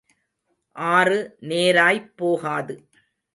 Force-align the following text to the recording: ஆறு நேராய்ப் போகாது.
ஆறு 0.75 1.19
நேராய்ப் 1.41 2.09
போகாது. 2.15 2.75